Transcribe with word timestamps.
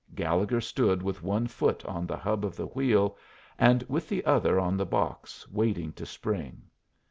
Gallegher 0.15 0.59
stood 0.61 1.03
with 1.03 1.21
one 1.21 1.45
foot 1.45 1.85
on 1.85 2.07
the 2.07 2.17
hub 2.17 2.43
of 2.43 2.55
the 2.55 2.65
wheel 2.65 3.15
and 3.59 3.83
with 3.83 4.09
the 4.09 4.25
other 4.25 4.59
on 4.59 4.75
the 4.75 4.83
box 4.87 5.47
waiting 5.51 5.93
to 5.93 6.07
spring. 6.07 6.63